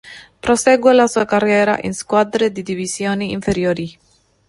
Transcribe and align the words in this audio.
Prosegue 0.43 0.95
la 0.95 1.05
sua 1.05 1.25
carriera 1.25 1.77
in 1.83 1.93
squadre 1.93 2.51
di 2.51 2.63
divisioni 2.63 3.33
inferiori. 3.33 3.99